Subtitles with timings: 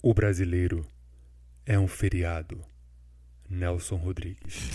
[0.00, 0.86] O brasileiro
[1.66, 2.64] é um feriado.
[3.50, 4.70] Nelson Rodrigues.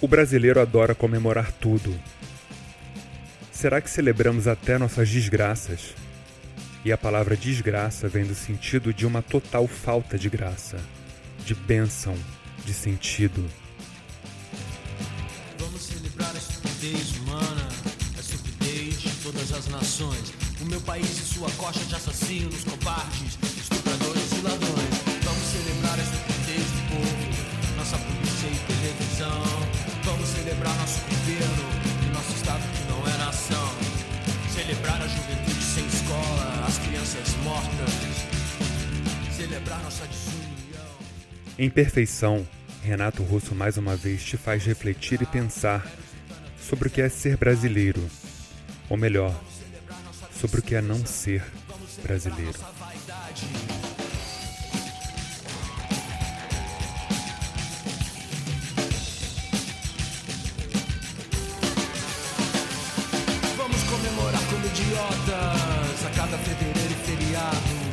[0.00, 2.00] O brasileiro adora comemorar tudo.
[3.50, 5.96] Será que celebramos até nossas desgraças?
[6.84, 10.78] E a palavra desgraça vem do sentido de uma total falta de graça,
[11.44, 12.16] de bênção,
[12.64, 13.44] de sentido.
[15.58, 17.68] Vamos celebrar a estupidez humana,
[18.16, 20.32] a estupidez de todas as nações.
[20.62, 24.94] O meu país e sua coxa de assassinos, covardes, estupradores e ladrões.
[25.22, 29.42] Vamos celebrar a estupidez do povo, nossa polícia e televisão.
[30.04, 31.64] Vamos celebrar nosso governo
[32.06, 33.70] e nosso estado que não é nação.
[34.50, 38.24] Celebrar a juventude sem escola, as crianças mortas.
[39.36, 40.43] Celebrar nossa desunião.
[41.56, 42.44] Em perfeição,
[42.82, 45.86] Renato Russo mais uma vez te faz refletir e pensar
[46.60, 48.04] sobre o que é ser brasileiro,
[48.88, 49.32] ou melhor,
[50.32, 51.44] sobre o que é não ser
[52.02, 52.58] brasileiro.
[63.56, 67.83] Vamos comemorar como idiotas a cada fevereiro e feriado.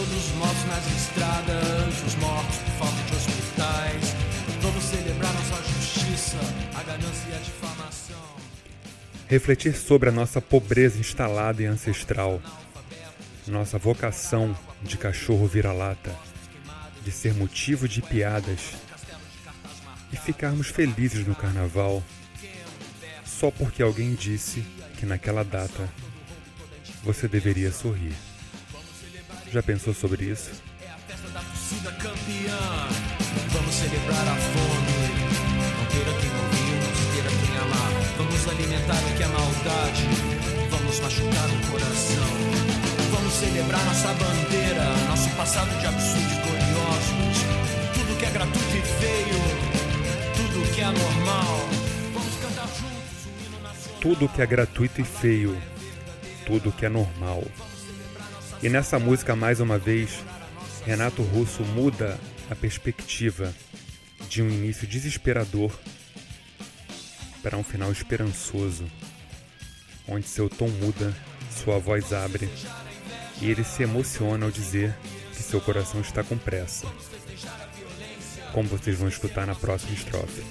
[0.00, 4.14] Todos os mortos nas estradas, os mortos por falta de hospitais.
[4.62, 6.38] Vamos celebrar nossa justiça,
[6.74, 8.36] a ganância e a difamação.
[9.28, 12.40] Refletir sobre a nossa pobreza instalada e ancestral,
[13.46, 16.16] nossa vocação de cachorro vira-lata,
[17.04, 18.72] de ser motivo de piadas
[20.10, 22.02] e ficarmos felizes no carnaval
[23.22, 24.64] só porque alguém disse
[24.98, 25.86] que naquela data
[27.04, 28.29] você deveria sorrir.
[29.52, 30.52] Já pensou sobre isso?
[30.80, 32.88] É a festa da torcida campeã.
[33.50, 35.10] Vamos celebrar a fome.
[35.76, 37.90] Não ter a quem ouvir, não ter a quem amar.
[38.16, 40.06] Vamos alimentar o que é maldade.
[40.70, 42.30] Vamos machucar o coração.
[43.10, 47.42] Vamos celebrar nossa bandeira, nosso passado de absurdos gloriosos.
[47.94, 49.40] Tudo que é gratuito e feio,
[50.36, 51.68] tudo que é anormal.
[52.14, 54.00] Vamos cantar juntos o hino nacional.
[54.00, 55.60] Tudo que é gratuito e feio,
[56.46, 57.42] tudo que é normal.
[58.62, 60.22] E nessa música, mais uma vez,
[60.84, 62.18] Renato Russo muda
[62.50, 63.54] a perspectiva
[64.28, 65.72] de um início desesperador
[67.42, 68.84] para um final esperançoso,
[70.06, 71.16] onde seu tom muda,
[71.50, 72.50] sua voz abre
[73.40, 74.94] e ele se emociona ao dizer
[75.34, 76.86] que seu coração está com pressa.
[78.52, 80.42] Como vocês vão escutar na próxima estrofe.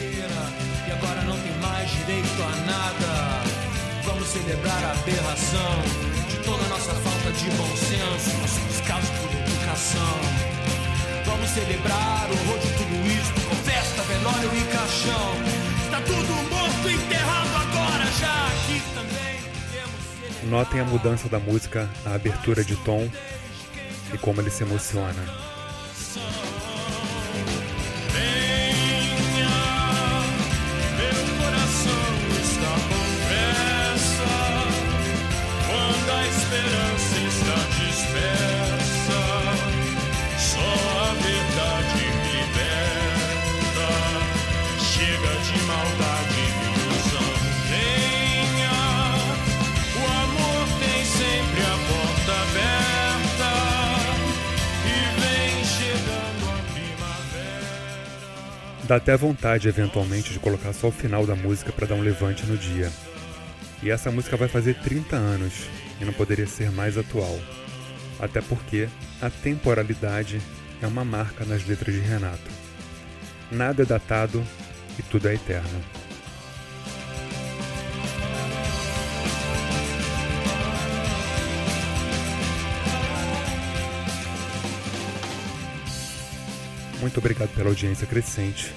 [0.00, 3.67] e agora não tem mais direito a nada.
[4.08, 5.82] Vamos celebrar a aberração
[6.30, 10.18] de toda a nossa falta de bom senso, nosso descaso por educação.
[11.26, 15.34] Vamos celebrar o horror de tudo isso, com festa, velório e caixão.
[15.84, 19.42] Está tudo morto, enterrado agora, já aqui também
[19.72, 20.50] temos.
[20.50, 23.06] Notem a mudança da música, a abertura de tom
[24.14, 25.22] e como ele se emociona.
[28.14, 28.47] Meu
[58.88, 62.46] Dá até vontade, eventualmente, de colocar só o final da música para dar um levante
[62.46, 62.90] no dia.
[63.82, 65.68] E essa música vai fazer 30 anos
[66.00, 67.38] e não poderia ser mais atual.
[68.18, 68.88] Até porque
[69.20, 70.40] a temporalidade
[70.80, 72.50] é uma marca nas letras de Renato.
[73.52, 74.42] Nada é datado
[74.98, 75.97] e tudo é eterno.
[87.08, 88.70] Muito obrigado pela audiência crescente.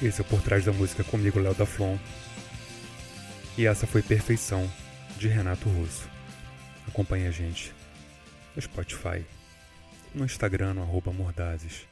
[0.00, 1.98] Esse é Por Trás da Música comigo, Léo da Flon.
[3.58, 4.70] E essa foi Perfeição,
[5.18, 6.08] de Renato Russo.
[6.86, 7.74] Acompanhe a gente
[8.54, 9.26] no Spotify,
[10.14, 11.88] no Instagram, no arroba Mordazes.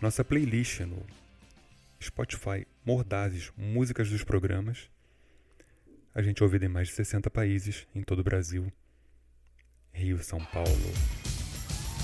[0.00, 1.04] Nossa playlist no
[2.00, 4.88] Spotify, Mordazes, músicas dos programas.
[6.14, 8.72] A gente ouve em mais de 60 países em todo o Brasil.
[9.92, 10.92] Rio, São Paulo,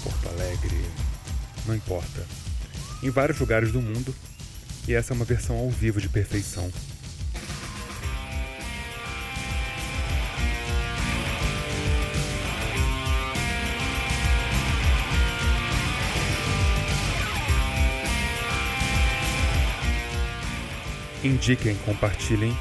[0.02, 1.11] Porto Alegre,
[1.66, 2.26] não importa,
[3.02, 4.14] em vários lugares do mundo,
[4.86, 6.70] e essa é uma versão ao vivo de perfeição.
[21.24, 22.56] Indiquem, compartilhem.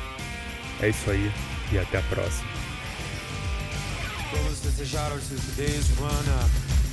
[0.80, 1.32] É isso aí
[1.72, 2.50] e até a próxima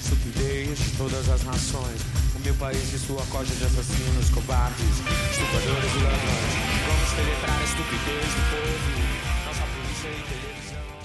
[0.08, 2.00] estupidez de todas as nações.
[2.34, 4.86] O meu país e sua coja de assassinos, cobardes,
[5.30, 6.54] estupradores e ladrões.
[6.86, 10.97] Vamos celebrar a estupidez do povo, nossa polícia e televisão.